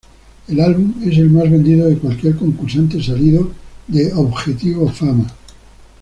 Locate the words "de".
1.87-1.95, 3.87-4.11